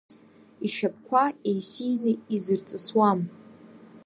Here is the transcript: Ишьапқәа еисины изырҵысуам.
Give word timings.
Ишьапқәа 0.65 1.23
еисины 1.49 2.11
изырҵысуам. 2.35 3.19